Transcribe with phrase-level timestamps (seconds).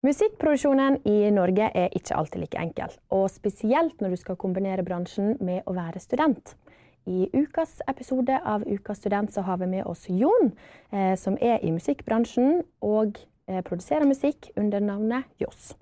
[0.00, 5.34] Musikkproduksjonen i Norge er ikke alltid like enkel, og spesielt når du skal kombinere bransjen
[5.44, 6.54] med å være student.
[7.04, 10.54] I ukas episode av Ukas student så har vi med oss Jon,
[10.88, 15.74] eh, som er i musikkbransjen og eh, produserer musikk under navnet Joss.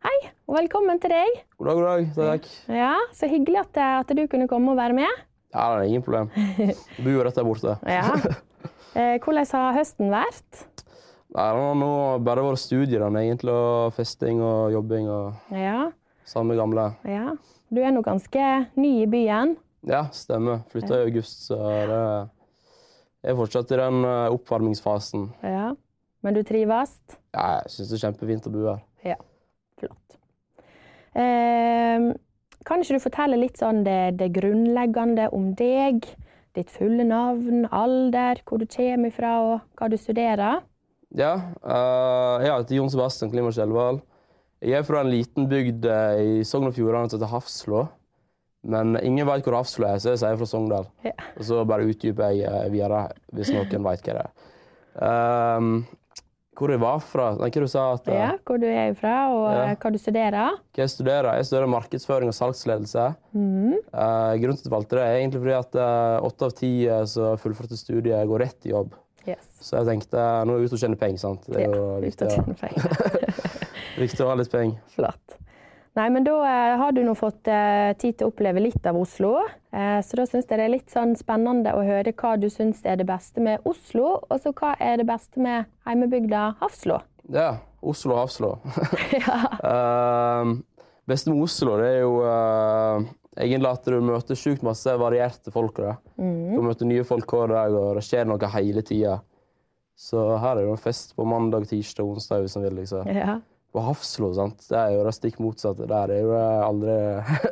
[0.00, 0.16] Hei,
[0.48, 1.38] og velkommen til deg.
[1.60, 2.40] God dag, god dag.
[2.40, 2.50] Takk.
[2.72, 5.24] Ja, Så hyggelig at, eh, at du kunne komme og være med.
[5.52, 6.32] Ja, det er ingen problem.
[7.04, 7.76] Du jo rett der borte.
[7.84, 8.16] Ja.
[8.96, 10.62] Eh, hvordan har høsten vært?
[11.36, 15.90] Nei, det har bare vært studier, da, egentlig, og festing og jobbing og Ja,
[16.24, 16.94] samme gamle.
[17.04, 17.36] ja.
[17.68, 18.44] Du er nå ganske
[18.80, 19.50] ny i byen.
[19.84, 20.62] Ja, stemmer.
[20.72, 25.26] Flytta i august, så det er fortsatt i den eh, oppvarmingsfasen.
[25.44, 25.74] Ja.
[26.24, 26.94] Men du trives?
[27.36, 28.80] Ja, jeg syns det er kjempefint å bo her.
[29.04, 29.18] Ja,
[29.78, 30.16] flott.
[31.12, 32.08] Eh,
[32.64, 36.08] kan ikke du fortelle litt sånn det, det grunnleggende om deg?
[36.56, 40.64] Ditt fulle navn, alder, hvor du kommer fra og hva du studerer?
[41.16, 44.02] Ja, Uh, jeg heter Jon Sebastian Klima Skjelvald.
[44.60, 47.84] Jeg er fra en liten bygd eh, i Sogn og Fjordane som heter Hafslå.
[48.66, 50.88] Men ingen vet hvor Hafslå er, så jeg sier fra Sogndal.
[51.06, 51.12] Ja.
[51.38, 53.04] Og så bare utdyper jeg eh, videre
[53.38, 54.32] hvis noen vet hva det er.
[54.98, 55.70] Um,
[56.58, 57.28] hvor jeg var fra?
[57.38, 59.76] Nei, hva du sa at, Ja, hvor du er fra og Ja.
[59.78, 60.56] hva du studerer?
[60.74, 61.30] Hva jeg studerer?
[61.38, 63.04] Jeg studerer markedsføring og salgsledelse.
[63.38, 63.76] Mhm.
[63.94, 65.78] Uh, grunnen til at jeg valgte det, er egentlig fordi at
[66.32, 66.72] åtte av ti
[67.14, 68.98] som fullførte studiet, går rett i jobb.
[69.28, 69.48] Yes.
[69.60, 71.20] Så jeg tenkte nå er jeg ute og tjener penger.
[71.22, 71.44] sant?
[71.48, 73.42] Det er jo Ja, viktig, ut og å- tjene penger.
[74.04, 74.80] viktig å ha litt penger.
[74.94, 75.36] Flott.
[75.98, 78.94] Nei, men da eh, har du nå fått eh, tid til å oppleve litt av
[79.00, 79.32] Oslo.
[79.74, 82.84] Eh, så da syns jeg det er litt sånn spennende å høre hva du syns
[82.86, 87.00] er det beste med Oslo, og så hva er det beste med heimebygda Hafslo?
[87.34, 88.52] Ja, Oslo og Hafslo.
[89.18, 89.40] ja.
[89.58, 90.54] Uh,
[91.10, 92.14] beste med Oslo det er jo
[93.38, 95.78] egentlig at du møter sjukt masse varierte folk.
[95.78, 95.96] Da.
[96.18, 96.56] Mm.
[96.56, 99.18] Du møter nye folk hver dag, og det skjer noe hele tida.
[99.98, 102.76] Så her er det en fest på mandag, tirsdag, onsdag hvis en vil.
[102.82, 103.08] liksom.
[103.10, 103.38] ja.
[103.74, 104.62] På Hafslo, sant?
[104.70, 105.88] det er jo det stikk motsatte.
[105.90, 106.94] Der er jo aldri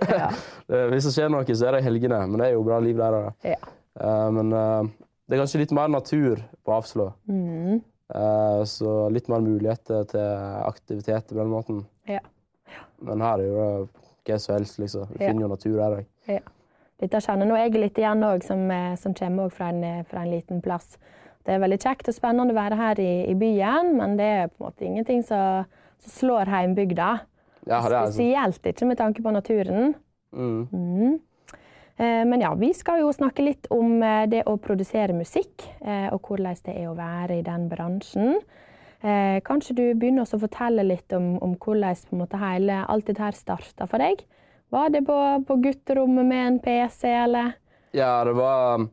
[0.09, 0.31] Ja.
[0.91, 2.97] Hvis det skjer noe, så er det i helgene, men det er jo bra liv
[2.97, 3.45] der òg.
[3.45, 3.59] ja.
[4.33, 4.89] men uh,
[5.27, 7.11] det er kanskje litt mer natur på Hafslo.
[7.29, 7.83] Mm.
[8.15, 11.85] Uh, så litt mer muligheter til aktivitet på den måten.
[12.09, 12.23] Ja.
[13.05, 15.09] Men her er jo det hva som helst, liksom.
[15.13, 16.07] Du finner jo natur der òg.
[16.29, 16.41] ja.
[16.97, 20.23] Dette kjenner nå jeg litt igjen òg, som, eh, som kommer fra, en, eh, fra
[20.23, 20.97] en liten plass.
[21.45, 24.49] Det er veldig kjekt og spennende å være her i, i byen, men det er
[24.49, 25.67] på en måte ingenting som
[25.99, 27.21] som slår heimbygda.
[27.67, 28.13] Ja, det sånn.
[28.13, 29.95] Spesielt ikke med tanke på naturen.
[30.33, 30.69] Mm.
[30.73, 31.21] Mm.
[31.99, 35.65] Eh, Men ja, vi skal jo snakke litt om det å produsere musikk,
[36.13, 38.41] og hvordan det er å være i den bransjen.
[39.05, 43.37] Eh, Kanskje du begynner også å fortelle litt om, om hvordan hele, alt dette her
[43.37, 44.25] starta for deg?
[44.73, 47.53] Var det på, på gutterommet med en PC, eller?
[47.97, 48.89] Ja, det var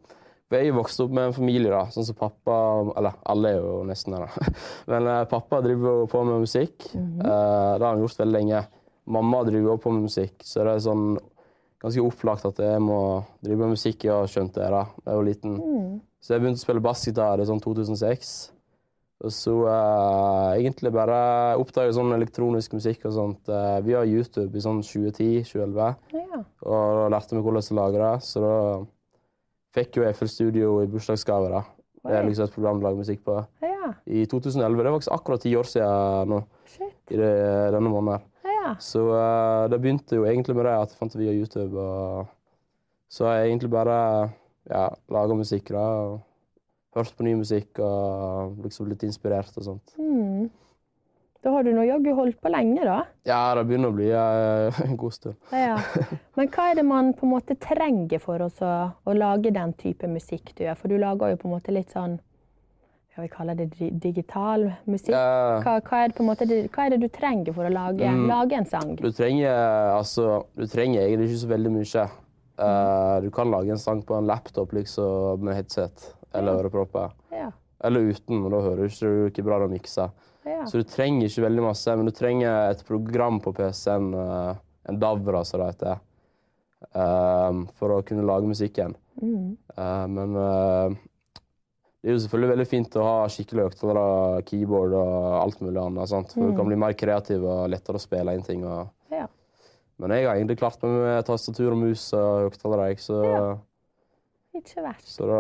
[0.54, 2.56] Jeg vokste opp med en familie, da, sånn som pappa
[2.94, 4.54] Eller alle er jo nesten det, da.
[4.92, 6.90] Men eh, pappa driver jo på med musikk.
[6.94, 7.20] Mhm.
[7.20, 8.64] Eh, det har han gjort veldig lenge.
[9.14, 11.08] Mamma driver jo på med musikk, så det er sånn
[11.84, 13.00] ganske opplagt at jeg må
[13.44, 14.06] drive med musikk.
[14.06, 15.58] Jeg har skjønt det da jeg var liten.
[15.60, 15.98] Mm.
[16.24, 18.30] Så jeg begynte å spille bassgitar i sånn 2006.
[19.24, 21.18] Og så uh, egentlig bare
[21.60, 25.94] oppdaga sånn elektronisk musikk og sånt uh, via YouTube i sånn 2010-2011.
[26.18, 26.42] Ja.
[26.68, 28.12] Og da lærte vi hvordan å lage det.
[28.28, 28.58] Så da
[29.78, 31.54] fikk jo FL Studio i bursdagsgave.
[31.54, 31.64] da.
[32.04, 33.40] Det er liksom et program å lage musikk på.
[33.64, 33.94] ja.
[34.04, 34.76] I 2011.
[34.76, 36.44] Det var faktisk akkurat ti år siden nå.
[36.74, 37.00] Shit.
[37.12, 37.32] i det,
[37.76, 38.28] denne måneden.
[38.48, 38.76] Ja.
[38.80, 41.80] Så uh, det begynte jo egentlig med det at jeg fant det via YouTube.
[41.80, 42.28] og
[43.08, 43.98] Så har jeg egentlig bare
[44.68, 45.88] ja, laga musikk da.
[46.04, 46.20] og
[46.94, 49.96] Hørt på ny musikk og liksom blitt inspirert og sånt.
[49.98, 50.50] Mm.
[51.44, 53.00] Da har du nå jaggu holdt på lenge, da.
[53.28, 55.40] Ja, det begynner å bli eh, en god stund.
[55.52, 55.76] Ja.
[56.38, 58.52] Men hva er det man på en måte trenger for å,
[59.04, 60.78] å lage den type musikk du gjør?
[60.80, 62.16] For du lager jo på en måte litt sånn
[63.14, 63.68] ja, vi kaller det
[64.02, 65.12] digital musikk.
[65.14, 65.60] Ja.
[65.62, 68.08] Hva, hva, er det på en måte, hva er det du trenger for å lage,
[68.10, 68.24] Mm.
[68.32, 68.96] lage en sang?
[68.98, 69.54] Du trenger
[69.94, 72.08] altså Du trenger egentlig ikke så veldig mye.
[72.64, 77.14] Eh, du kan lage en sang på en laptop liksom, med headset eller ørepropper.
[77.34, 77.52] Ja.
[77.84, 80.08] Eller uten, men da hører du ikke du ikke bra å mikse.
[80.48, 80.64] Ja.
[80.68, 84.62] Så du trenger ikke veldig masse, men du trenger et program på PC-en, eh,
[84.92, 86.00] en DAVRA som det heter,
[86.92, 88.96] eh, for å kunne lage musikken.
[89.22, 89.58] Mm.
[89.78, 90.96] Eh, men eh,
[92.04, 96.10] det er jo selvfølgelig veldig fint å ha skikkelig høyttalere, keyboard og alt mulig annet.
[96.12, 96.34] Sant?
[96.36, 98.66] For du kan bli mer kreativ og lettere å spille inn ting.
[98.68, 98.90] Og...
[99.14, 99.30] Ja.
[100.04, 103.46] Men jeg har egentlig klart meg med tastatur og mus og høyttalere, så, Ja.
[104.54, 105.08] Ikke verst.
[105.18, 105.40] så da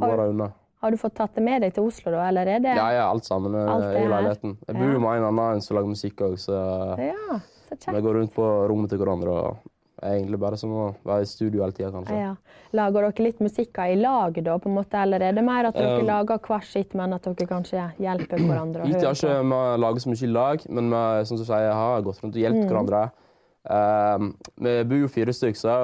[0.00, 0.52] går det unna.
[0.84, 3.04] Har du fått tatt det med deg til Oslo, da, eller er det Ja, ja,
[3.08, 4.56] alt sammen eh, Alt i leiligheten.
[4.68, 4.98] Jeg bor Ja.
[4.98, 7.38] med en annen som lager musikk òg, så Ja,
[7.72, 9.56] så vi går rundt på rommet til hverandre og
[9.94, 12.16] Det er egentlig bare som å være i studio hele tida, kanskje.
[12.18, 12.34] Ja.
[12.74, 15.74] Lager dere litt musikker i lag, da, på en måte, eller er det mer at
[15.74, 18.82] dere Um, lager hver sitt, men at dere kanskje hjelper hverandre?
[18.84, 21.72] Vi Hittil har ikke vi laget så mye i lag, men vi som du sier,
[21.72, 23.10] har gått rundt og hjulpet hverandre.
[23.64, 25.74] Um, vi bor jo fire stykker, så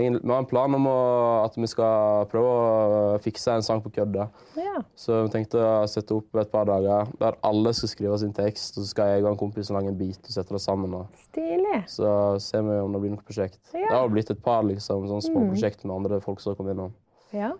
[0.00, 1.00] jeg, vi har en plan om å,
[1.42, 4.24] at vi skal prøve å fikse en sang på kødda.
[4.56, 4.78] Ja.
[4.96, 8.78] Så vi tenkte å sette opp et par dager der alle skal skrive sin tekst,
[8.78, 10.96] og så skal jeg og en kompis lage en beat og sette det sammen.
[11.28, 11.82] Stilig.
[11.92, 12.10] så
[12.40, 13.60] ser vi om det blir noe prosjekt.
[13.74, 13.84] Ja.
[13.84, 16.78] Det har blitt et par liksom, sånn små prosjekt med andre folk som har kommet
[16.78, 16.96] innom.
[17.36, 17.52] Ja.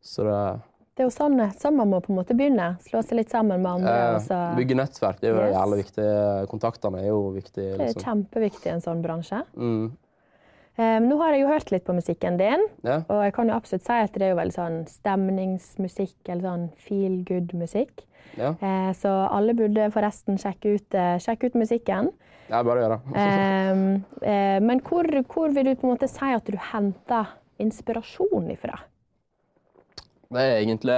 [0.00, 0.38] Så det
[0.94, 2.76] Det er jo sånn, sånn man må på en måte begynne.
[2.84, 4.20] Slå seg litt sammen med andre.
[4.20, 4.56] eh.
[4.58, 5.56] Bygge nettverk det er jo Yes.
[5.56, 6.06] jævlig viktig.
[6.50, 7.76] Kontaktene er jo viktige.
[7.78, 8.02] Det er Liksom.
[8.02, 9.42] kjempeviktig i en sånn bransje.
[9.56, 9.92] Mm.
[10.78, 13.02] Um, nå har jeg jo hørt litt på musikken din, Ja.
[13.08, 16.70] og jeg kan jo absolutt si at det er jo veldig sånn stemningsmusikk, eller sånn
[16.76, 18.04] feel good-musikk.
[18.38, 18.50] Ja.
[18.62, 22.12] Uh, så alle burde forresten sjekke ut, uh, sjekke ut musikken.
[22.48, 23.72] ja, bare gjør det.
[23.72, 27.28] um, uh, men hvor, hvor vil du på en måte si at du henter
[27.60, 28.78] inspirasjon ifra?
[30.32, 30.94] Det er egentlig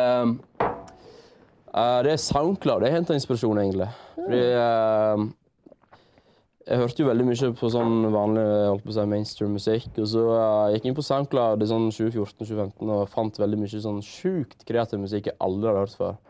[0.63, 3.89] uh, Det er SoundCloud jeg henter inspirasjon, egentlig.
[4.15, 5.25] Fordi uh,
[6.69, 9.89] Jeg hørte jo veldig mye på sånn vanlig holdt på å si, mainstream musikk.
[9.99, 13.83] Og så uh, gikk jeg inn på SoundCloud i sånn 2014-2015 og fant veldig mye
[13.89, 16.21] sånn sjukt kreativ musikk jeg aldri hadde hørt før.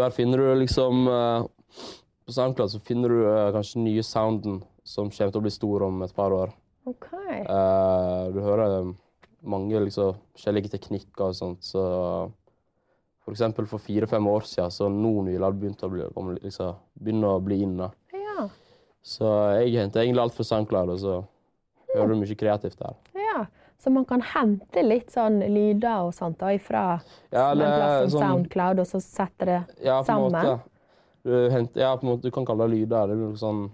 [0.00, 1.46] Der finner du liksom uh,
[2.26, 5.86] På SoundCloud så finner du uh, kanskje nye sounden som kommer til å bli stor
[5.86, 6.50] om et par år.
[6.88, 7.44] Okay.
[8.34, 8.88] Du hører
[9.46, 11.62] mange liksom, forskjellige teknikker og sånt.
[11.62, 11.82] Så
[13.30, 16.74] for eksempel for fire-fem år siden så nå nylig hadde begynt å bli, om, liksom,
[16.98, 17.86] begynne å bli inne.
[18.16, 18.48] Ja.
[19.06, 19.28] Så
[19.62, 21.12] jeg henter egentlig alt fra SoundCloud, og så
[21.94, 22.96] hører du mye kreativt der.
[23.14, 23.46] ja.
[23.80, 27.00] Så man kan hente litt sånn lyder og sånt da, ifra
[27.32, 30.32] Ja, en plass som sånn- Soundcloud, og så setter det Ja, sammen?
[30.34, 30.60] måte.
[31.24, 33.06] Du, henter, ja, på en måte, du kan kalle det lyder.
[33.08, 33.70] Det blir sånn,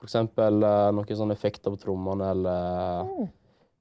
[0.00, 3.28] for eksempel eh, noen sånne effekter på trommene, eller Mm.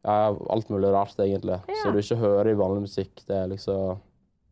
[0.06, 1.60] ja, alt mulig rart, egentlig.
[1.68, 1.74] Ja.
[1.84, 3.26] Så du ikke hører i vanlig musikk.
[3.26, 3.98] Det er liksom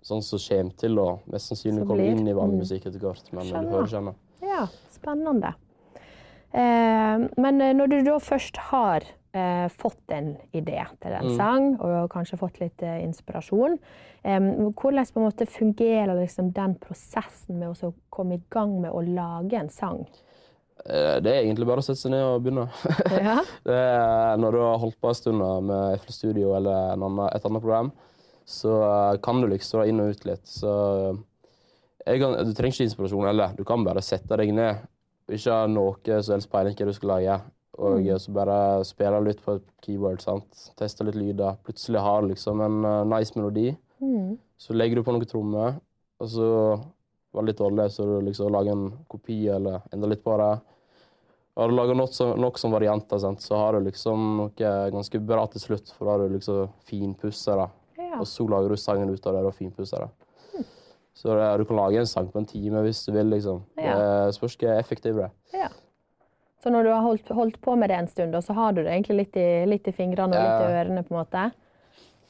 [0.06, 2.64] sånn som kommer til å mest sannsynlig komme inn i vanlig Mm.
[2.64, 3.32] musikk etter hvert.
[3.34, 3.70] Men Skjønner.
[3.70, 4.16] du hører ikke.
[4.46, 5.54] Ja, spennende.
[6.56, 9.04] Eh, men eh, når du da først har
[9.36, 11.36] eh, fått en idé til en Mm.
[11.38, 13.78] sang, og kanskje fått litt eh, inspirasjon,
[14.24, 18.92] eh, hvordan på en måte fungerer liksom den prosessen med å komme i gang med
[18.92, 20.06] å lage en sang?
[20.86, 22.70] Eh, Det er egentlig bare å sette seg ned og begynne.
[23.12, 27.30] Ja, er når du har holdt på en stund med FL Studio eller en annen,
[27.36, 27.92] et annet program,
[28.46, 30.46] så eh, kan du liksom dra inn og ut litt.
[30.48, 30.72] Så
[32.06, 33.56] eh, kan, du trenger ikke inspirasjon, heller.
[33.58, 34.84] du kan bare sette deg ned
[35.26, 37.38] ikke ha noe som helst peiling hva du skal lage.
[37.76, 38.20] Og Mm.
[38.24, 38.58] så bare
[38.88, 40.72] spille litt på et keyboard, sant?
[40.78, 41.58] teste litt lyder.
[41.66, 43.76] Plutselig har du liksom en eh, nice melodi.
[44.00, 44.38] mm.
[44.58, 45.82] Så legger du på noen trommer,
[46.22, 46.46] og så
[47.34, 50.62] var det litt dårlig, så du liksom lager en kopi eller enda litt på det.
[51.58, 53.42] Har du laga nok, nok som varianter, sant?
[53.42, 57.58] så har du liksom noe ganske bra til slutt, for da har du liksom finpussa
[57.60, 57.68] det.
[58.16, 58.20] Ja.
[58.24, 60.12] Og så lager du sangen ut av det og finpusser det.
[61.16, 63.62] Så det, du kan lage en sang på en time hvis du vil, liksom.
[63.80, 63.94] Ja.
[64.28, 65.36] Det spørs hvor effektiv det er.
[65.66, 65.70] ja.
[66.66, 68.90] Så når du har holdt, holdt på med det en stund, så har du det
[68.90, 71.44] egentlig litt i, litt i fingrene og litt i ørene, på en måte?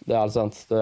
[0.05, 0.57] Det er helt sant.
[0.67, 0.81] Det,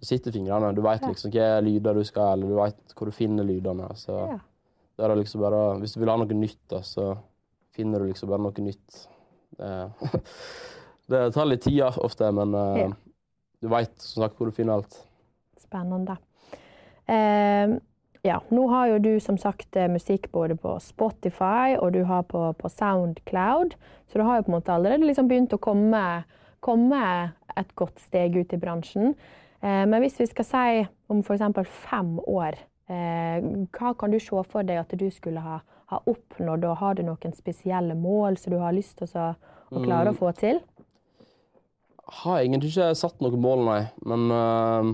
[0.00, 0.70] Du sitter i fingrene.
[0.74, 3.90] Du veit liksom hvilke lyder du skal, eller du veit hvor du finner lydene.
[4.00, 4.38] Så Ja.
[4.96, 7.10] det er liksom bare, hvis du vil ha noe nytt, da, så
[7.76, 9.04] finner du liksom bare noe nytt.
[9.60, 9.92] Det,
[11.12, 12.88] det tar litt tid ofte, men eh, Ja.
[13.62, 14.98] Du veit som sagt hvor du finner alt.
[15.62, 16.18] Spennende.
[17.06, 17.78] Eh,
[18.22, 22.26] ja, nå har jo du som sagt eh, musikk både på Spotify og du har
[22.30, 23.74] på, på Soundcloud,
[24.06, 26.02] så du har jo på en måte allerede liksom begynt å komme,
[26.62, 27.04] komme
[27.58, 29.16] et godt steg ut i bransjen.
[29.62, 31.72] Eh, men hvis vi skal si om f.eks.
[31.86, 32.58] fem år,
[32.90, 33.42] eh,
[33.74, 35.58] hva kan du se for deg at du skulle ha,
[35.90, 39.32] ha oppnådd, og har du noen spesielle mål som du har lyst til å,
[39.70, 40.62] å klare å få til?
[42.22, 43.82] Har egentlig ikke satt noe mål, nei.
[44.04, 44.88] Men uh,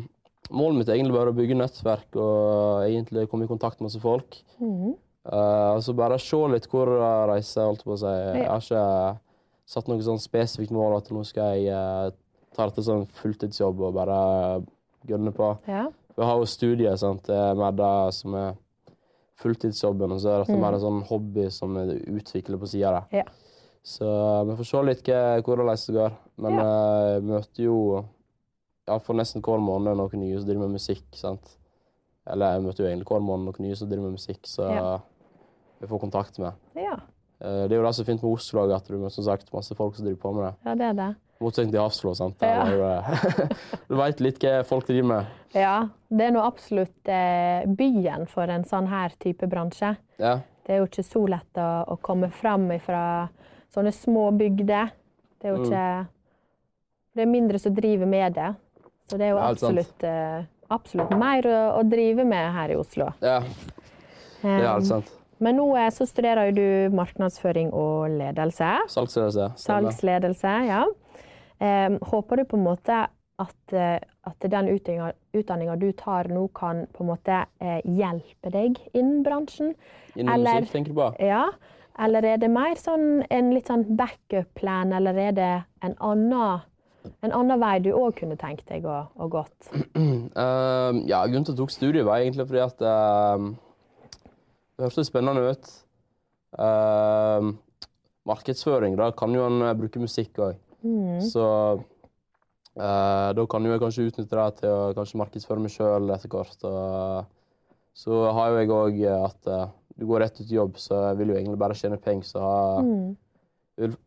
[0.54, 4.00] målet mitt er egentlig bare å bygge nettverk og egentlig komme i kontakt med masse
[4.02, 4.40] folk.
[4.60, 4.94] Mhm.
[5.28, 8.12] uh, altså bare se litt hvor jeg reiser, holdt på å si.
[8.12, 8.84] Jeg har ikke
[9.68, 12.10] satt noe sånn spesifikt mål at nå skal jeg uh,
[12.56, 14.20] ta dette som fulltidsjobb og bare
[15.08, 15.50] gønne på.
[15.68, 15.86] Ja.
[16.18, 17.24] Vi har jo studiet, sant.
[17.28, 18.56] Det er mer det som er
[19.38, 20.60] fulltidsjobben, og så er dette Mm.
[20.60, 23.18] mer en sånn hobby som vi utvikler på sida der.
[23.20, 23.24] Ja.
[23.88, 26.16] Så eh, vi får se litt hvordan det går.
[26.44, 27.76] Men eh, jeg møter jo
[28.88, 31.04] ja, for nesten hver måned noen nye som driver med musikk.
[31.16, 31.54] sant?
[32.28, 34.98] Eller jeg møter jo egentlig hver måned noen nye som driver med musikk, så Ja.
[35.80, 36.52] vi får kontakt med.
[36.76, 36.98] Ja.
[37.40, 39.74] Eh, Det er jo det som er fint med Oslo, at du som sagt masse
[39.74, 40.54] folk som driver på med det.
[40.66, 41.16] ja, det er det.
[41.40, 42.14] Motsetning til Hafslo.
[42.14, 42.38] sant?
[42.40, 43.02] Der Ja.
[43.88, 45.26] du veit litt hva folk driver med.
[45.54, 49.96] Ja, det er nå absolutt eh, byen for en sånn her type bransje.
[50.18, 50.40] Ja.
[50.66, 53.28] Det er jo ikke så lett å, å komme fram fra
[53.74, 54.90] sånne små bygder
[55.40, 55.66] Det er jo Mm.
[55.66, 56.06] ikke
[57.14, 58.54] Det er mindre som driver med det.
[59.08, 63.08] Så det er jo absolutt, eh, absolutt mer å, å drive med her i Oslo.
[63.20, 63.40] Ja,
[64.42, 65.10] det er helt sant.
[65.40, 68.68] Men nå eh, så studerer du markedsføring og ledelse.
[68.88, 69.52] Salgsledelse.
[69.56, 70.84] Salgsledelse, ja.
[71.60, 73.08] Em, håper du på en måte
[73.38, 74.68] at, eh, at den
[75.34, 79.74] utdanninga du tar nå, kan på en måte eh, hjelpe deg innen bransjen?
[80.14, 81.08] Innen Eller- musikk, tenker du på?
[81.26, 81.48] Ja.
[81.98, 85.52] Eller er det mer sånn en litt sånn backup-plan, eller er det
[85.82, 86.62] en annen,
[87.26, 89.70] en annen vei du òg kunne tenkt deg å, å gått?
[89.96, 94.22] Uh, ja, grunnen til at jeg tok studiet, var egentlig fordi at uh,
[94.78, 95.72] det hørtes spennende ut.
[96.54, 97.50] Uh,
[98.30, 100.58] markedsføring, da kan jo en bruke musikk òg.
[100.86, 101.18] Mm.
[101.26, 101.44] Så
[102.78, 106.60] da kan jo jeg kanskje utnytte det til å markedsføre meg sjøl etter hvert.
[107.98, 109.48] Så har jo jeg òg at
[109.98, 112.22] du går rett ut i jobb, så jeg vil jo egentlig bare tjene penger.
[112.24, 112.42] Så
[112.82, 113.16] Mm.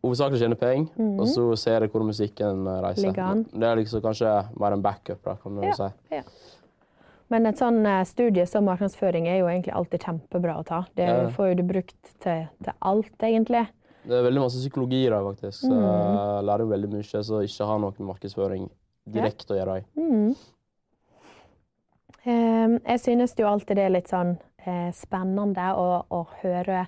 [0.03, 1.19] hovedsakelig tjene penger, mm.
[1.19, 3.13] og så ser jeg hvor musikken eh, reiser.
[3.13, 5.73] Det er liksom kanskje mer en backup, da, kan du Ja.
[5.73, 6.21] si.
[7.29, 10.85] Men et sånn eh, studie som markedsføring er jo egentlig alltid kjempebra å ta.
[10.95, 11.29] Det Ja.
[11.29, 13.67] får jo du brukt til, til alt, egentlig.
[14.03, 15.61] Det er veldig masse psykologi der, faktisk.
[15.61, 15.79] Så Mhm.
[15.79, 18.69] jeg lærer jo veldig mye som ikke har noe med markedsføring
[19.09, 19.83] direkte å gjøre.
[19.95, 20.35] Mm.
[22.25, 24.37] Eh, jeg synes jo alltid det er litt sånn
[24.93, 26.85] spennende å, å høre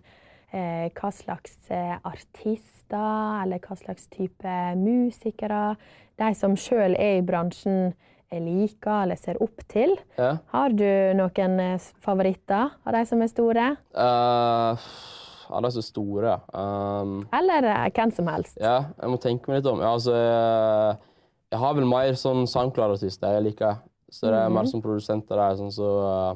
[0.53, 5.75] eh, hva slags eh, artister eller hva slags type musikere
[6.21, 7.93] de som sjøl er i bransjen,
[8.29, 9.95] eh, liker eller ser opp til.
[10.19, 10.35] Ja.
[10.53, 10.85] Har du
[11.17, 13.71] noen eh, favoritter av de som er store?
[13.97, 14.77] Uh,
[15.53, 16.37] de er så store, ja.
[16.53, 18.57] Um, Eller eh, hvem som helst?
[18.61, 19.81] ja, jeg må tenke meg litt om.
[19.81, 23.81] Ja, altså, jeg, har vel mer sånn SoundCloud-artister jeg liker.
[24.13, 24.53] Så det er Mhm.
[24.59, 26.35] mer som produsenter der, sånn som uh,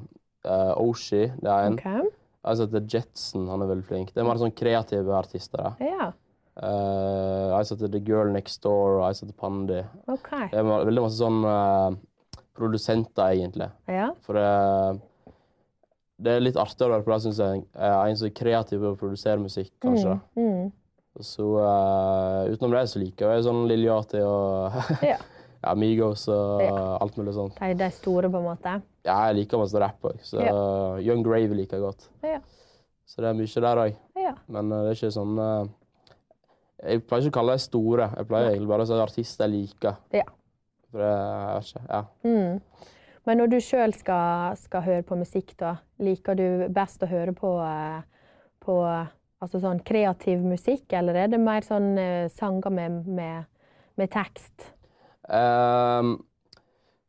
[0.80, 1.77] Oshi, det er en.
[1.80, 2.06] Okay.
[2.08, 4.13] Jeg har sett Jetson, han er veldig flink.
[4.16, 5.66] Det er mer sånn kreative artister.
[5.68, 5.74] da.
[5.84, 6.12] Ja,
[6.58, 9.84] Uh, jeg setter The Girl Next Door, og jeg setter Pandi.
[10.10, 10.48] Okay.
[10.50, 11.94] Det er veldig masse sånn uh,
[12.58, 13.70] produsenter, egentlig.
[13.92, 14.08] Ja.
[14.25, 15.36] For det,
[16.25, 17.62] det er litt artig å være på det, syns jeg.
[17.62, 20.18] Jeg er en som er kreativ i å produsere musikk, kanskje.
[20.39, 20.50] Mm.
[20.50, 20.75] Mm.
[21.27, 25.22] Så uh, utenom det så liker jeg sånn Lil Yachty og Ja.
[25.64, 26.98] ja, Migos og Ja.
[27.02, 27.58] alt mulig sånt.
[27.60, 28.76] De, de store, på en måte.
[29.08, 30.44] Ja, jeg liker masse rapp òg, så
[31.02, 32.10] Young Grave liker jeg godt.
[32.24, 32.40] Ja.
[33.08, 34.00] Så det er mye der òg.
[34.20, 34.34] Ja.
[34.52, 35.68] Men uh, det er ikke sånn uh,
[36.84, 38.10] Jeg pleier ikke å kalle dem store.
[38.18, 39.96] Jeg pleier egentlig bare å si artister jeg liker.
[40.14, 40.28] Ja.
[40.92, 42.02] For det, er ikke, ja.
[42.28, 42.94] Mm.
[43.28, 47.34] Men når du sjøl skal, skal høre på musikk, da, liker du best å høre
[47.36, 48.06] på, eh,
[48.64, 48.76] på
[49.44, 53.50] altså sånn kreativ musikk, eller er det mer sånn eh, sanger med, med,
[54.00, 54.70] med tekst?
[55.34, 56.14] Ehm,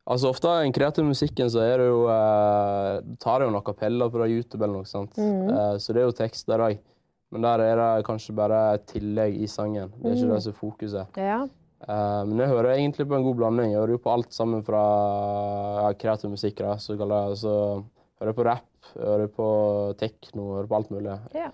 [0.09, 3.65] altså Ofte i den kreative musikken så er det jo uh, tar det jo noen
[3.65, 5.17] kappeller fra YouTube eller noe sånt.
[5.19, 5.51] Mm.
[5.51, 6.81] Uh, så det er jo tekst der òg.
[7.29, 9.91] Men der er det kanskje bare et tillegg i sangen.
[9.95, 10.33] Det er ikke mm.
[10.33, 11.19] det som er fokuset.
[11.21, 11.39] Ja.
[11.85, 13.71] Uh, men jeg hører egentlig på en god blanding.
[13.71, 14.81] Jeg hører jo på alt sammen fra
[15.83, 16.57] ja, kreativ musikk.
[16.63, 17.53] Da, så, jeg, så
[18.19, 19.49] hører jeg på rap, hører på
[20.01, 21.19] tekno, hører på alt mulig.
[21.37, 21.51] Ja.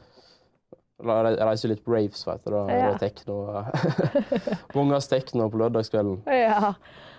[1.04, 2.52] Reiser litt raves, vet du.
[2.52, 2.98] Da Ja.
[2.98, 3.66] tekno.
[4.74, 6.22] Bungas tekno på lørdagskvelden.
[6.28, 6.74] ja.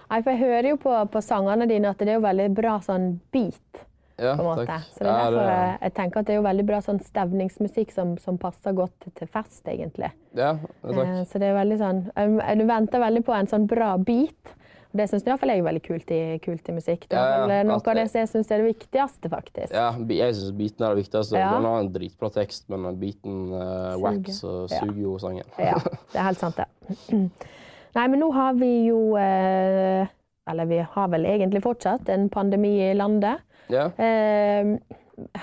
[0.08, 2.76] Nei, for jeg hører jo på, på sangene dine at det er jo veldig bra
[2.78, 3.80] sånn beat.
[4.16, 4.66] Ja, på en måte.
[4.68, 4.84] takk.
[4.94, 7.90] Så det er Ja, det- jeg, tenker at det er jo veldig bra sånn stevningsmusikk
[7.92, 10.12] som, som passer godt til fest, egentlig.
[10.32, 11.06] Ja, ja, takk.
[11.08, 14.54] Eh, Så det er veldig sånn Du venter veldig på en sånn bra beat.
[14.96, 17.06] Det syns iallfall jeg er veldig kult i, kult i musikk.
[17.10, 19.74] Det er Ja, noe av det som jeg syns er det viktigste, faktisk.
[19.74, 21.38] Ja, jeg syns beaten er det viktigste.
[21.40, 21.52] Ja.
[21.56, 25.46] Den har en dritbra tekst, men beaten uh, wax og suger jo sangen.
[25.60, 25.78] Ja,
[26.12, 26.68] det er helt sant, det.
[27.96, 30.04] Nei, men nå har vi jo eh,
[30.50, 33.40] Eller vi har vel egentlig fortsatt en pandemi i landet.
[33.72, 33.88] Ja.
[33.96, 34.76] Eh,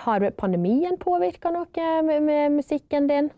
[0.06, 3.32] har pandemien påvirka noe med, med musikken din?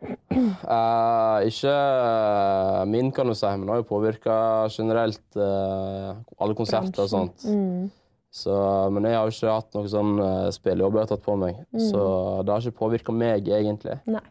[0.00, 4.34] Eh, ikke eh, min, kan du si, men det har jo påvirka
[4.70, 7.46] generelt uh, alle konserter og sånt.
[7.48, 7.88] Mm.
[8.38, 8.54] Så,
[8.94, 11.58] men jeg har jo ikke hatt noen sånn uh, spillejobb jeg har tatt på meg,
[11.80, 12.02] så
[12.44, 13.96] det har ikke påvirka meg, egentlig.
[14.06, 14.22] Nei.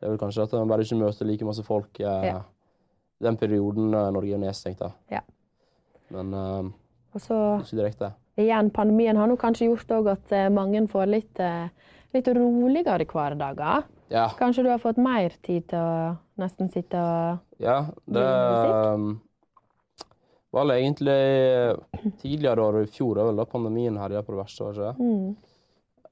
[0.00, 2.38] Det er vel kanskje at jeg bare ikke møter like masse folk i Ja.
[3.20, 4.80] den perioden uh, Norge er nedstengt.
[4.80, 4.94] da.
[5.12, 5.20] Ja.
[6.10, 6.70] Men eh,
[7.20, 7.20] Og
[7.66, 8.12] ikke direkte.
[8.40, 11.42] igjen, pandemien har nok kanskje gjort òg at mange får litt,
[12.14, 13.84] litt roligere hverdager.
[14.10, 14.26] Ja.
[14.38, 19.12] Kanskje du har fått mer tid til å nesten sitte og Ja, det um,
[20.50, 21.20] var vel egentlig
[22.18, 24.66] tidligere år i fjor, da pandemien herja på det verste.
[24.66, 25.30] var det ikke mm.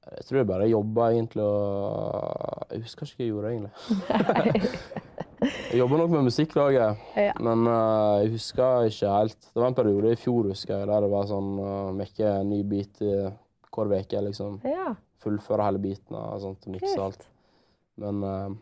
[0.09, 4.71] Jeg tror jeg bare jobba egentlig og Jeg husker ikke hva jeg gjorde, egentlig.
[5.73, 7.35] jeg jobba nok med musikklaget, Ja.
[7.41, 9.51] men uh, jeg husker ikke helt.
[9.51, 12.63] Det var en periode i fjor husker jeg, der det var sånn uh, mekke ny
[12.63, 13.17] bit i
[13.75, 14.23] hver uke.
[14.31, 14.63] Liksom.
[14.65, 14.95] ja.
[15.19, 17.27] Fullføre hele biten og sånt, mikse alt.
[17.99, 18.57] Men uh,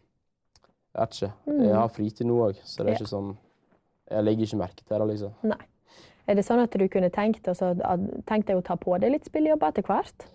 [0.97, 1.33] Jeg vet ikke.
[1.67, 2.99] Jeg har fritid nå òg, så det er Ja.
[3.01, 3.33] ikke sånn
[4.11, 5.33] Jeg legger ikke merke til det, liksom.
[5.51, 5.59] Nei.
[6.27, 7.75] Er det sånn at du kunne tenkt, også,
[8.27, 10.27] tenkt deg å ta på deg litt spillejobber etter hvert?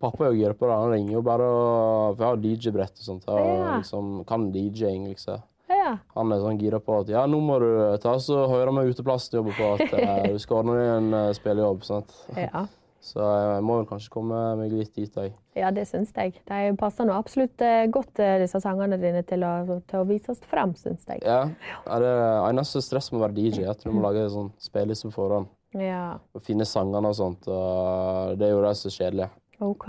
[0.00, 0.76] Pappa gira på det.
[0.80, 3.28] Han ringer jo bare og For jeg har DJ-brett og sånt.
[3.28, 3.76] Og Ja.
[3.78, 5.42] liksom kan DJ-ing, liksom.
[5.68, 5.98] Ja.
[6.14, 9.30] Han er sånn gira på at ja, nå må du ta så høre med uteplassen
[9.32, 11.84] du jobber på, at uh, du skal ordne deg en uh, spillejobb.
[11.84, 12.12] Sant?
[12.36, 12.66] ja.
[13.06, 15.34] Så jeg må vel kanskje komme meg litt dit, òg.
[15.54, 16.32] Ja, det syns jeg.
[16.48, 19.52] De passer nå absolutt eh, godt, eh, disse sangene dine, til å,
[19.86, 21.22] til å vises frem, syns jeg.
[21.22, 21.44] Ja,
[21.86, 22.14] er det
[22.50, 25.46] eneste stress med å være DJ er at du må lage sånn spilleliste på forhånd.
[25.78, 27.46] Ja, Og finne sangene og sånt.
[27.46, 29.30] Og det er jo det som er kjedelig.
[29.62, 29.88] OK.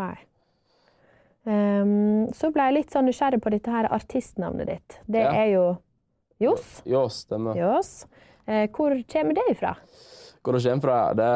[1.48, 4.98] Um, så ble jeg litt sånn nysgjerrig på dette her artistnavnet ditt.
[5.08, 5.32] Det Ja.
[5.32, 5.66] er jo
[6.44, 6.82] Johs.
[6.86, 7.56] Johs, stemmer.
[7.56, 8.06] Johs.
[8.48, 9.76] Eh, hvor kommer det ifra?
[10.48, 10.98] Hvor det kommer fra?
[11.12, 11.30] Det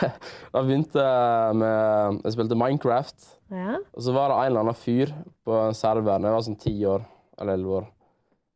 [0.54, 1.02] Jeg begynte
[1.54, 3.26] med Jeg spilte Minecraft.
[3.54, 3.76] Ja.
[3.94, 5.12] Og så var det en eller annen fyr
[5.46, 7.04] på en server da jeg var sånn ti år,
[7.38, 7.84] eller elleve år.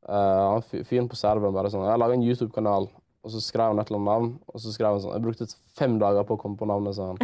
[0.08, 3.90] Uh, fyren på serveren bare sånn Jeg laga en YouTube-kanal, og så skrev han et
[3.92, 4.32] eller annet navn.
[4.50, 5.46] Og så skrev han sånn Jeg brukte
[5.78, 7.22] fem dager på å komme på navnet, sa han.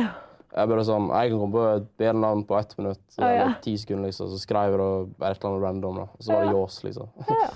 [0.54, 3.32] Jeg bare sånn Jeg kan komme på et bedre navn på ett minutt, Å, ja.
[3.32, 4.30] eller ti sekunder, liksom.
[4.30, 6.06] Så skrev jeg et eller annet random, da.
[6.14, 6.54] Og så var det Ja.
[6.54, 7.11] Ljås, liksom.
[7.34, 7.50] ja.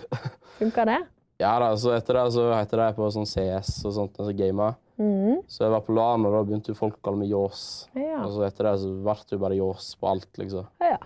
[0.59, 0.99] Funka det?
[1.39, 4.73] Ja da, så etter det så heter det på sånn CS og sånt, altså gamer.
[4.99, 5.43] Mhm.
[5.47, 7.61] Så jeg var på LAN, og da begynte folk å kalle meg Ljås.
[7.95, 8.25] Ja.
[8.25, 10.67] Og så etter det så ble det jo bare Ljås på alt, liksom.
[10.83, 10.99] ja.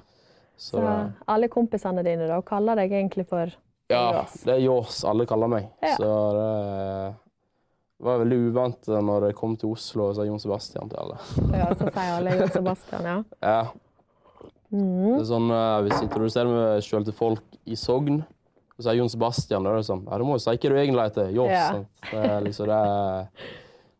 [0.56, 3.50] Så, Så alle kompisene dine da kaller deg egentlig for
[3.90, 4.34] ja, Ljås?
[4.46, 5.68] det er Ljås alle kaller meg.
[5.82, 5.96] Ja.
[5.98, 6.10] Så
[8.02, 11.18] det var veldig uvant når jeg kom til Oslo og sa Jon Sebastian til alle.
[11.54, 13.16] Ja, så sier alle Jon Sebastian, ja.
[13.52, 13.62] Ja.
[14.72, 15.18] Mm.
[15.18, 18.22] Det er sånn, eh, Hvis jeg introduserer meg sjøl til folk i Sogn,
[18.78, 20.78] så sier Jon Sebastian, da er det sånn Ja, du må jo si hva du
[20.80, 21.28] egentlig heter.
[21.36, 21.52] Ljås.
[21.52, 21.66] Ja.
[21.74, 21.84] Sånn.
[22.08, 22.80] Det er liksom det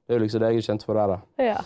[0.07, 1.19] Det er jo liksom det jeg er kjent for der, da.
[1.43, 1.61] Ja.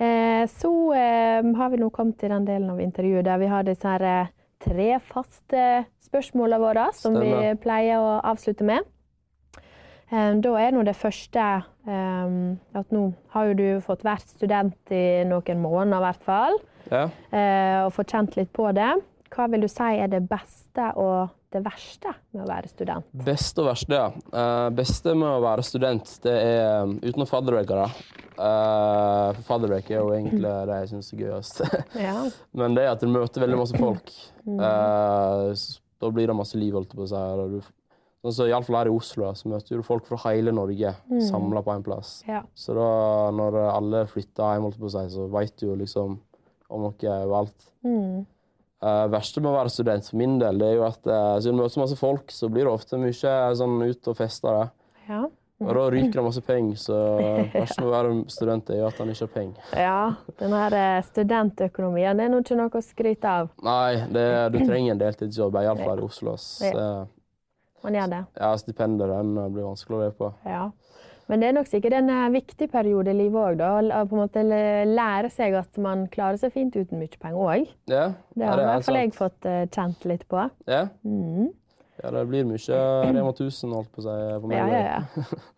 [0.00, 3.66] Eh, så eh, har vi nå kommet til den delen av intervjuet der vi har
[3.68, 4.30] disse her, eh,
[4.64, 5.66] tre faste
[6.08, 8.88] spørsmålene våre, som vi pleier å avslutte med.
[10.10, 11.44] Eh, da er nå det første
[11.86, 12.32] eh,
[12.80, 16.58] at nå har jo du fått vært student i noen måneder i hvert fall,
[16.90, 17.04] Ja.
[17.30, 18.90] eh, og fått kjent litt på det.
[19.30, 23.06] Hva vil du si er det beste og det verste med å være student?
[23.26, 24.08] Beste og verste, ja.
[24.30, 28.16] Uh, beste med å være student, det er um, uten å fadderveke, da.
[28.40, 31.62] Uh, for fadderveke er jo egentlig det jeg syns er gøyest.
[32.08, 32.16] Ja.
[32.56, 34.14] Men det er at du møter veldig masse folk.
[34.50, 35.52] Uh,
[36.00, 37.60] da blir det masse liv, holdt jeg på å si.
[38.24, 40.90] Sånn som Iallfall her i Oslo, så møter du folk fra hele Norge
[41.28, 42.14] samla på én plass.
[42.28, 42.40] ja.
[42.56, 42.88] Så da,
[43.36, 46.16] når alle flytter hjem, holdt jeg på å si, så veit du jo liksom
[46.70, 47.68] om noe overalt.
[47.84, 48.24] Mm.
[48.80, 51.58] Uh, verste med å være student for min del, det er jo at uh, siden
[51.58, 54.54] du møter så masse folk, så blir det ofte mye sånn ut og feste.
[55.10, 55.26] Ja.
[55.60, 56.98] Og da ryker det masse penger, så
[57.52, 59.72] verst med å være student er jo at han ikke har penger.
[59.76, 59.98] ja.
[60.40, 63.50] Den her eh, studentøkonomien det er nå ikke noe å skryte av.
[63.66, 66.38] Nei, det, du trenger en deltidsjobb, iallfall i Oslo.
[66.40, 66.92] Så, Ja.
[67.84, 68.24] Man gjør det.
[68.36, 70.32] Ja, stipendet den blir vanskelig å leve på.
[70.44, 70.66] Ja.
[71.30, 73.90] Men det er nok sikkert en eh, viktig periode i livet òg.
[73.94, 74.42] Å på en måte
[74.90, 77.68] lære seg at man klarer seg fint uten mye penger òg.
[77.92, 80.48] Ja, Det har i er hvert fall jeg fått eh, kjent litt på.
[80.66, 80.88] Ja.
[81.06, 81.52] Mm.
[82.02, 82.80] ja, det blir mye
[83.14, 84.16] Rema 1000, holdt på å si.
[84.42, 84.58] På meg.
[84.58, 85.40] Ja, ja, ja.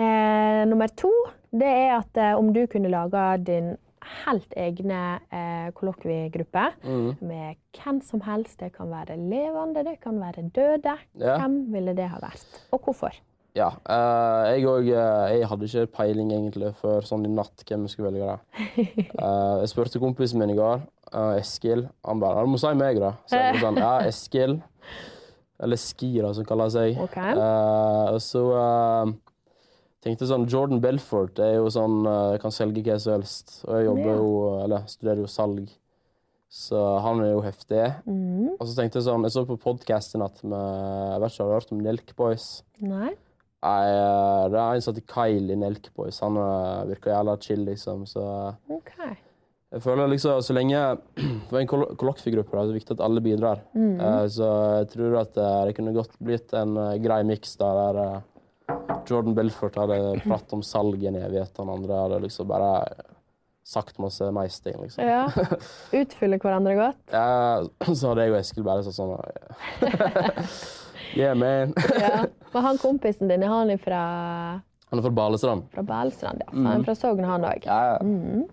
[0.00, 1.10] Eh, nummer to
[1.50, 3.72] det er at eh, om du kunne laga din
[4.22, 5.00] helt egne
[5.34, 7.16] eh, kollokviegrupper Mm.
[7.26, 11.36] med hvem som helst, det kan være levende, det kan være døde, Ja.
[11.42, 12.46] hvem ville det ha vært?
[12.72, 13.18] Og hvorfor?
[13.56, 17.94] Ja, Uh, jeg òg Jeg hadde ikke peiling egentlig før sånn i natt hvem jeg
[17.94, 18.26] skulle velge.
[18.26, 18.38] da.
[19.18, 21.88] Uh, jeg spurte kompisen min i går, eh, Eskil.
[22.06, 23.16] Han bare 'Du må si meg', da.
[23.26, 24.60] Så jeg sa sånn, ja, Eskil.
[25.60, 26.96] Eller Skira, som kaller seg.
[27.08, 27.34] Okay.
[27.36, 29.12] Eh, og så eh,
[30.00, 33.58] tenkte sånn Jordan Belfort er jo sånn eh, kan selge hva som helst.
[33.66, 34.30] Og jeg jobber jo,
[34.64, 35.68] eller studerer jo salg.
[36.50, 37.82] Så han er jo heftig.
[38.10, 38.56] Mhm.
[38.56, 41.44] Og så tenkte jeg sånn Jeg så på podkast i natt med Jeg vet ikke,
[41.44, 42.46] om du hørt om Nelk Boys?
[42.80, 43.12] Nei?
[43.60, 46.20] Nei, eh, det er en som heter Kyle i Nelk Boys.
[46.24, 48.06] Han eh, virker jævla chill, liksom.
[48.08, 48.22] Så
[48.72, 49.18] okay.
[49.74, 50.80] jeg føler liksom så lenge
[51.20, 51.70] Det var en
[52.00, 53.62] kollokviegruppe, det er viktig at alle bidrar.
[53.76, 54.00] Mm.
[54.00, 54.48] Eh, Så
[54.80, 58.18] jeg tror at det kunne godt blitt en grei miks der eh,
[59.10, 62.70] Jordan Belfort hadde pratet om salg i en evighet, han andre hadde liksom bare
[63.66, 65.04] sagt masse meisting, liksom.
[65.04, 65.26] Ja.
[66.00, 67.00] Utfyller hverandre godt?
[67.12, 67.60] Ja,
[67.98, 69.18] så hadde jeg og Eskil bare sagt sånn
[71.16, 71.74] Yeah, man.
[72.00, 72.26] Ja.
[72.52, 74.00] Men han kompisen din, er han fra,
[74.90, 75.68] Han er fra Balestrand.
[75.74, 76.42] fra Balestrand?
[76.46, 76.52] Ja.
[76.54, 77.66] Han er fra Sogn, han òg.
[77.66, 78.46] Ja, ja.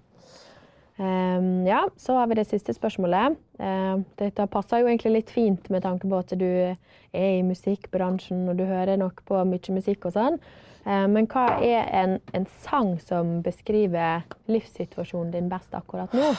[0.98, 3.36] Um, ja, så har vi det siste spørsmålet.
[3.62, 6.78] Uh, dette passer jo egentlig litt fint med tanke på at du er
[7.14, 10.40] i musikkbransjen og du hører nok på mye musikk og sånn.
[10.88, 16.34] Uh, men hva er en, en sang som beskriver livssituasjonen din best akkurat nå?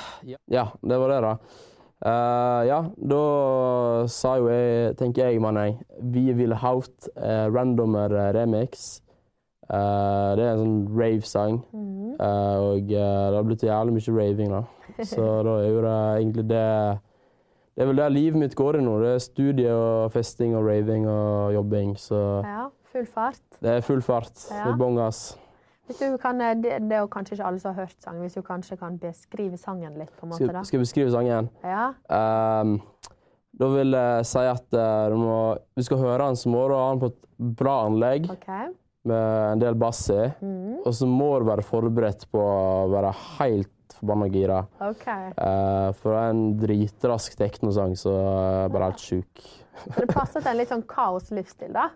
[0.51, 1.37] Ja, det var det, da.
[2.07, 2.79] Eh, ja,
[3.11, 3.23] da
[4.07, 5.79] sa jo jeg, tenker jeg, mann, jeg,
[6.15, 9.01] Vi vil haut uh, Randomer eh, remix.
[9.69, 11.59] Uh, det er en sånn rave-sang.
[11.75, 11.97] mm.
[12.19, 14.63] Eh, og eh, det har blitt jævlig mye raving, da.
[15.07, 16.63] Så da er jo det egentlig det
[17.77, 18.97] Det er vel det livet mitt går i nå.
[19.05, 21.93] Det er studie og festing og raving og jobbing.
[21.95, 23.39] Så Ja, full fart.
[23.63, 24.35] det er full fart.
[24.51, 24.65] Ja.
[24.65, 25.39] Det er bånn gass.
[25.89, 28.25] Hvis du kan, eh, det, det er jo kanskje ikke alle som har hørt sangen,
[28.27, 30.65] hvis du kanskje kan beskrive sangen litt, på en måte, da?
[30.69, 31.49] skal jeg beskrive sangen?
[31.65, 31.87] Ja.
[32.13, 32.77] Um,
[33.59, 34.77] da vil jeg si at
[35.11, 35.39] du må,
[35.75, 37.23] du skal høre den, så må du ha den på et
[37.59, 38.69] bra anlegg okay.
[39.09, 40.29] med en del bass i.
[40.45, 40.85] Mm.
[40.85, 44.61] Og så må du være forberedt på å være helt forbanna gira.
[44.85, 45.07] OK.
[45.39, 49.49] Uh, for det er en dritrask teknosang, så er bare helt sjuk.
[49.87, 51.89] Så det passer til en litt sånn kaos-livsstil, da?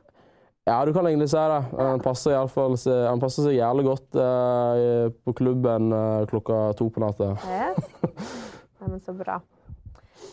[0.64, 1.62] Ja, du kan egentlig si det.
[1.74, 7.02] Han passer, fall, han passer seg jævlig godt eh, på klubben eh, klokka to på
[7.02, 7.32] natta.
[7.50, 7.88] Yes.
[8.78, 9.40] Nei, men så bra.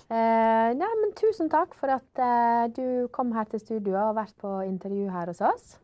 [0.10, 4.16] Eh, nei, men tusen takk for at eh, du kom her til studio og har
[4.24, 5.76] vært på intervju her hos oss.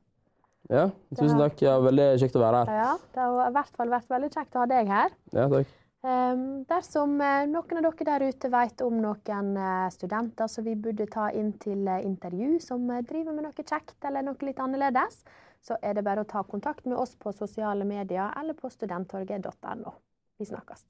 [0.69, 1.61] Ja, tusen takk.
[1.61, 2.79] Ja, veldig kjekt å være her.
[2.79, 5.13] Ja, det har i hvert fall vært veldig kjekt å ha deg her.
[5.33, 5.73] Ja, takk.
[6.05, 10.75] Um, dersom eh, noen av dere der ute vet om noen eh, studenter som vi
[10.77, 15.23] burde ta inn til eh, intervju, som driver med noe kjekt eller noe litt annerledes,
[15.65, 19.95] så er det bare å ta kontakt med oss på sosiale medier eller på studenttorget.no.
[20.37, 20.85] Vi snakkes.